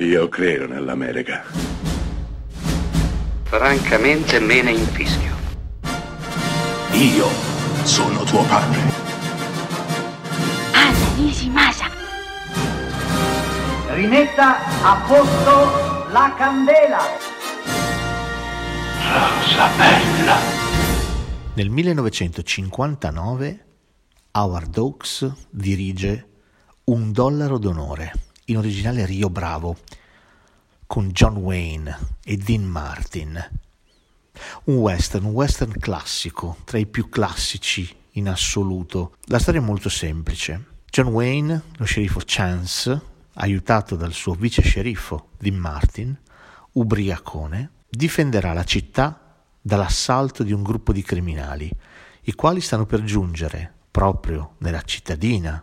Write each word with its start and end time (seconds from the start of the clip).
Io 0.00 0.28
credo 0.28 0.68
nell'America. 0.68 1.42
Francamente 3.42 4.38
me 4.38 4.62
ne 4.62 4.70
infischio. 4.70 5.34
Io 6.92 7.26
sono 7.82 8.22
tuo 8.22 8.44
padre. 8.44 8.78
Anna 10.72 11.14
Nishimasa. 11.16 11.90
Rimetta 13.88 14.58
a 14.84 15.04
posto 15.04 16.10
la 16.12 16.32
candela. 16.36 17.00
Rosa 19.02 19.68
bella. 19.76 20.36
Nel 21.54 21.70
1959 21.70 23.66
Howard 24.30 24.78
Hawks 24.78 25.28
dirige 25.50 26.28
Un 26.84 27.10
dollaro 27.10 27.58
d'onore, 27.58 28.12
in 28.48 28.56
originale 28.56 29.04
Rio 29.04 29.30
Bravo, 29.30 29.76
con 30.86 31.10
John 31.10 31.36
Wayne 31.36 32.16
e 32.24 32.36
Dean 32.36 32.64
Martin. 32.64 33.50
Un 34.64 34.76
western, 34.76 35.26
un 35.26 35.32
western 35.32 35.72
classico, 35.78 36.58
tra 36.64 36.78
i 36.78 36.86
più 36.86 37.08
classici 37.08 37.94
in 38.12 38.28
assoluto. 38.28 39.16
La 39.26 39.38
storia 39.38 39.60
è 39.60 39.64
molto 39.64 39.88
semplice. 39.88 40.76
John 40.86 41.08
Wayne, 41.08 41.62
lo 41.76 41.84
sceriffo 41.84 42.20
Chance, 42.24 43.00
aiutato 43.34 43.96
dal 43.96 44.12
suo 44.12 44.34
vice 44.34 44.62
sceriffo 44.62 45.30
Dean 45.38 45.56
Martin, 45.56 46.18
ubriacone, 46.72 47.70
difenderà 47.88 48.52
la 48.54 48.64
città 48.64 49.36
dall'assalto 49.60 50.42
di 50.42 50.52
un 50.52 50.62
gruppo 50.62 50.92
di 50.92 51.02
criminali, 51.02 51.70
i 52.22 52.32
quali 52.34 52.62
stanno 52.62 52.86
per 52.86 53.02
giungere 53.02 53.74
proprio 53.90 54.54
nella 54.58 54.82
cittadina 54.82 55.62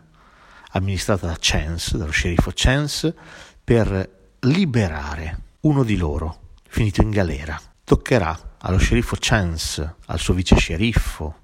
amministrata 0.76 1.26
da 1.26 1.36
Chance, 1.38 1.96
dallo 1.96 2.10
sceriffo 2.10 2.50
Chance, 2.54 3.14
per 3.62 4.34
liberare 4.40 5.40
uno 5.60 5.82
di 5.82 5.96
loro, 5.96 6.52
finito 6.68 7.02
in 7.02 7.10
galera. 7.10 7.60
Toccherà 7.84 8.56
allo 8.58 8.78
sceriffo 8.78 9.16
Chance, 9.18 9.96
al 10.06 10.18
suo 10.18 10.34
vice 10.34 10.56
sceriffo, 10.56 11.40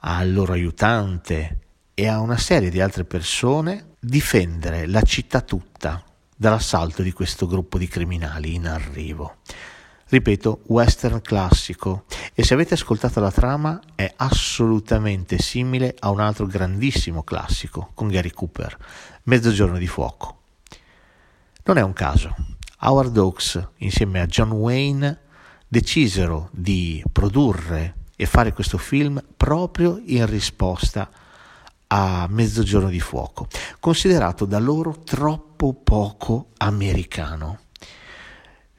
al 0.00 0.32
loro 0.32 0.52
aiutante 0.52 1.58
e 1.94 2.08
a 2.08 2.20
una 2.20 2.38
serie 2.38 2.70
di 2.70 2.80
altre 2.80 3.04
persone 3.04 3.94
difendere 4.00 4.86
la 4.86 5.02
città 5.02 5.40
tutta 5.42 6.02
dall'assalto 6.36 7.02
di 7.02 7.12
questo 7.12 7.46
gruppo 7.46 7.78
di 7.78 7.86
criminali 7.86 8.54
in 8.54 8.66
arrivo. 8.66 9.36
Ripeto, 10.08 10.62
western 10.66 11.20
classico 11.20 12.04
e 12.34 12.44
se 12.44 12.54
avete 12.54 12.74
ascoltato 12.74 13.20
la 13.20 13.30
trama 13.30 13.80
è 13.94 14.10
assolutamente 14.16 15.38
simile 15.38 15.94
a 15.98 16.10
un 16.10 16.20
altro 16.20 16.46
grandissimo 16.46 17.22
classico 17.22 17.90
con 17.94 18.08
Gary 18.08 18.30
Cooper, 18.30 18.76
Mezzogiorno 19.24 19.76
di 19.76 19.86
fuoco. 19.86 20.40
Non 21.64 21.76
è 21.76 21.82
un 21.82 21.92
caso. 21.92 22.34
Howard 22.80 23.16
Hawks 23.16 23.68
insieme 23.78 24.20
a 24.20 24.26
John 24.26 24.50
Wayne 24.50 25.20
decisero 25.68 26.48
di 26.52 27.02
produrre 27.12 27.94
e 28.16 28.26
fare 28.26 28.52
questo 28.52 28.78
film 28.78 29.22
proprio 29.36 30.00
in 30.04 30.26
risposta 30.26 31.10
a 31.88 32.26
Mezzogiorno 32.28 32.88
di 32.88 33.00
fuoco, 33.00 33.46
considerato 33.78 34.46
da 34.46 34.58
loro 34.58 35.00
troppo 35.04 35.74
poco 35.74 36.48
americano. 36.56 37.58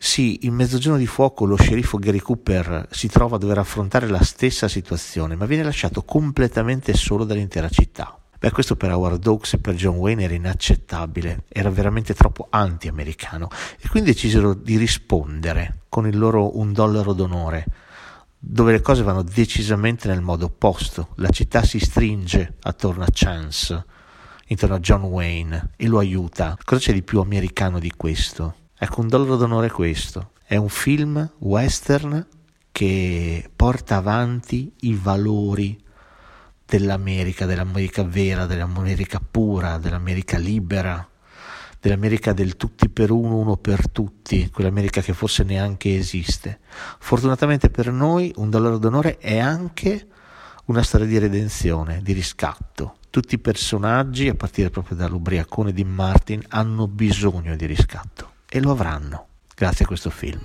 Sì, 0.06 0.40
in 0.42 0.54
Mezzogiorno 0.54 0.98
di 0.98 1.08
fuoco 1.08 1.46
lo 1.46 1.56
sceriffo 1.56 1.98
Gary 1.98 2.20
Cooper 2.20 2.90
si 2.92 3.08
trova 3.08 3.38
a 3.38 3.40
dover 3.40 3.59
affrontare 3.59 4.09
la 4.09 4.22
stessa 4.22 4.68
situazione, 4.68 5.38
ma 5.38 5.46
viene 5.46 5.64
lasciato 5.64 6.04
completamente 6.04 6.94
solo 6.94 7.23
dall'intera 7.23 7.70
città. 7.70 8.20
Beh, 8.38 8.52
questo 8.52 8.76
per 8.76 8.92
Howard 8.92 9.26
Hawks 9.26 9.54
e 9.54 9.59
per 9.59 9.76
John 9.76 9.96
Wayne 9.96 10.24
era 10.24 10.34
inaccettabile, 10.34 11.46
era 11.48 11.70
veramente 11.70 12.14
troppo 12.14 12.48
anti-americano 12.50 13.48
e 13.80 13.88
quindi 13.88 14.12
decisero 14.12 14.54
di 14.54 14.76
rispondere 14.76 15.84
con 15.88 16.06
il 16.06 16.18
loro 16.18 16.59
un 16.59 16.74
dollaro 16.74 17.14
d'onore, 17.14 17.66
dove 18.38 18.74
le 18.74 18.81
cose 18.81 19.04
vanno 19.04 19.24
decisamente 19.24 20.09
nel 20.09 20.22
modo 20.22 20.48
opposto. 20.48 21.14
La 21.16 21.30
città 21.30 21.64
si 21.64 21.80
stringe 21.80 22.58
attorno 22.64 23.03
a 23.03 23.09
Chance, 23.09 23.85
intorno 24.47 24.75
a 24.75 24.80
John 24.80 25.03
Wayne 25.03 25.72
e 25.78 25.88
lo 25.88 25.97
aiuta. 25.97 26.58
Cosa 26.62 26.81
c'è 26.81 26.94
di 26.94 27.03
più 27.03 27.22
americano 27.22 27.80
di 27.80 27.91
questo? 27.96 28.56
Ecco, 28.78 29.01
un 29.01 29.07
dollaro 29.07 29.38
d'onore 29.38 29.67
è 29.67 29.72
questo. 29.72 30.31
È 30.45 30.56
un 30.56 30.69
film 30.69 31.31
western 31.39 32.28
che 32.72 33.50
porta 33.56 33.97
avanti 33.97 34.73
i 34.81 34.95
valori 34.95 35.79
dell'America, 36.66 37.45
dell'America 37.45 38.03
vera, 38.03 38.45
dell'America 38.47 39.19
pura, 39.19 39.78
dell'America 39.78 40.39
libera, 40.39 41.07
dell'America 41.79 42.34
del 42.34 42.57
tutti 42.57 42.89
per 42.89 43.11
uno, 43.11 43.38
uno 43.38 43.57
per 43.57 43.89
tutti, 43.89 44.50
quell'America 44.50 45.01
che 45.01 45.13
forse 45.13 45.44
neanche 45.44 45.95
esiste. 45.95 46.59
Fortunatamente 46.97 47.69
per 47.69 47.91
noi 47.91 48.34
un 48.38 48.50
dollaro 48.50 48.79
d'onore 48.79 49.19
è 49.19 49.38
anche 49.38 50.07
una 50.66 50.81
storia 50.81 51.05
di 51.05 51.19
redenzione, 51.19 52.01
di 52.01 52.13
riscatto. 52.13 52.95
Tutti 53.11 53.35
i 53.35 53.40
personaggi, 53.40 54.29
a 54.29 54.34
partire 54.34 54.72
proprio 54.72 54.97
dall'ubriacone 54.97 55.72
di 55.73 55.84
Martin, 55.84 56.44
hanno 56.47 56.88
bisogno 56.88 57.55
di 57.55 57.67
riscatto 57.67 58.22
e 58.56 58.62
lo 58.62 58.69
avranno 58.69 59.30
grazie 59.56 59.84
a 59.84 59.88
questo 59.88 60.12
film. 60.12 60.44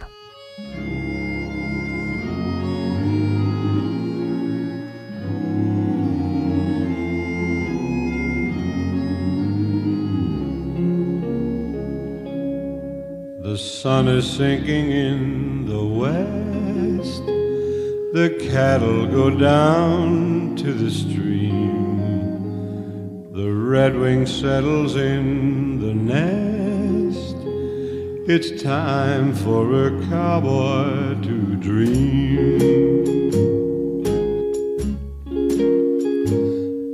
The 13.43 13.59
sun 13.59 14.09
is 14.09 14.25
sinking 14.25 14.91
in 14.91 15.67
the 15.67 15.75
west. 15.75 17.23
The 18.15 18.37
cattle 18.51 19.07
go 19.07 19.29
down 19.29 20.57
to 20.57 20.73
the 20.73 20.91
stream. 20.91 22.41
The 23.35 23.51
redwing 23.51 24.27
settles 24.27 24.97
in 24.97 25.79
the 25.79 25.93
nest. 25.93 26.68
It's 28.31 28.63
time 28.63 29.33
for 29.35 29.87
a 29.87 30.07
cowboy 30.11 31.19
to 31.23 31.57
dream. 31.57 32.61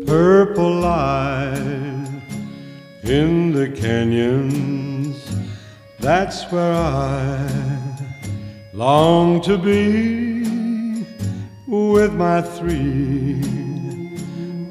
Purple 0.06 0.74
light 0.78 2.22
in 3.02 3.50
the 3.50 3.68
canyons, 3.68 5.28
that's 5.98 6.44
where 6.52 6.72
I 6.72 7.50
long 8.72 9.40
to 9.42 9.58
be 9.58 10.44
with 11.66 12.14
my 12.14 12.42
three 12.42 13.40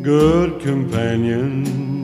good 0.02 0.62
companions. 0.62 2.03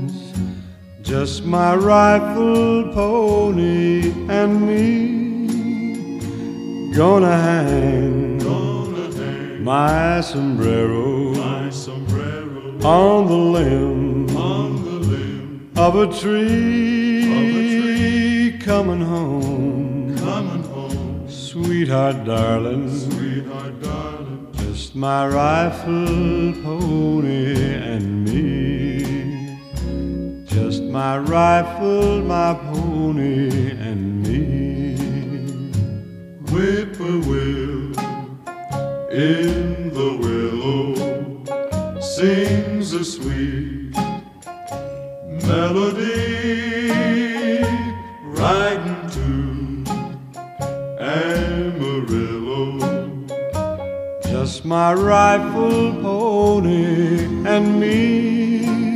Just 1.09 1.43
my 1.43 1.73
rifle, 1.73 2.93
pony, 2.93 4.13
and 4.29 4.61
me. 4.67 6.19
Gonna 6.93 7.35
hang, 7.35 8.37
Gonna 8.37 9.11
hang 9.15 9.63
my 9.63 10.21
sombrero, 10.21 11.33
my 11.33 11.71
sombrero 11.71 12.77
on 12.85 13.25
the 13.25 13.33
limb 13.33 14.37
on 14.37 14.85
the 14.85 14.99
limb 15.09 15.71
of 15.77 15.95
a 15.95 16.05
tree. 16.13 17.23
Of 17.25 17.37
a 17.55 17.57
tree. 17.81 18.59
Coming 18.59 19.01
home, 19.01 20.15
coming 20.15 20.63
home. 20.65 21.27
sweetheart, 21.27 22.23
darling. 22.23 22.87
Sweetheart, 22.87 23.81
darling, 23.81 24.47
Just 24.57 24.95
my 24.95 25.27
rifle, 25.27 26.53
pony, 26.61 27.55
and 27.81 28.25
me. 28.25 28.58
My 30.89 31.19
rifle, 31.19 32.23
my 32.23 32.55
pony, 32.55 33.69
and 33.71 34.23
me. 34.23 34.95
whippoorwill 36.49 37.93
in 39.11 39.93
the 39.93 40.17
willow 40.19 40.95
sings 42.01 42.93
a 42.93 43.05
sweet 43.05 43.93
melody 45.45 46.41
right 48.23 48.81
into 48.93 49.85
Amarillo. 50.99 52.79
Just 54.23 54.65
my 54.65 54.93
rifle, 54.95 55.93
pony, 56.01 57.25
and 57.45 57.79
me. 57.79 58.88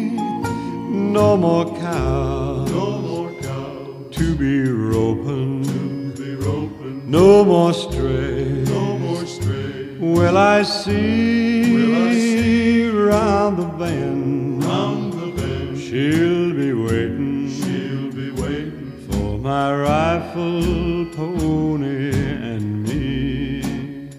No 1.13 1.37
more 1.37 1.65
cow 1.65 2.65
No 2.65 2.85
more 3.09 3.31
cow 3.41 3.71
to 4.11 4.35
be 4.35 4.55
roping, 4.63 5.63
to 5.63 6.21
be 6.21 6.35
roping. 6.35 6.97
no 7.09 7.45
more 7.45 7.73
stray. 7.73 8.63
No 8.77 8.97
more 8.97 9.25
stray 9.25 9.97
Will 9.99 10.37
I 10.37 10.63
see, 10.63 11.75
Will 11.75 11.95
I 12.09 12.13
see 12.13 12.89
round 12.89 13.57
the 13.59 13.65
bend? 13.81 14.63
round 14.63 15.13
the 15.13 15.27
bend. 15.37 15.77
She'll 15.79 16.51
be 16.63 16.71
waiting 16.73 17.49
She'll 17.59 18.11
be 18.11 18.29
waiting 18.41 18.91
for 19.09 19.37
my 19.37 19.67
rifle, 19.89 21.05
pony, 21.15 22.11
and 22.51 22.83
me. 22.87 24.09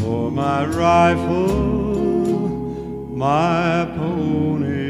For 0.00 0.30
my 0.30 0.64
rifle, 0.66 1.48
my 3.26 3.86
pony, 3.96 4.83